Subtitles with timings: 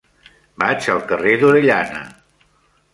[0.63, 2.05] Vaig al carrer d'Orellana.